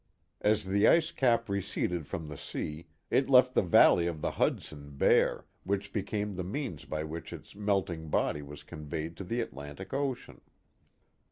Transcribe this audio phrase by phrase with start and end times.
[0.41, 4.97] As the ice cap receded from the sea, it left the valley of the Hudson
[4.97, 9.93] bare, which became the means by which its melting body was conveyed to the Atlantic
[9.93, 10.41] Ocean.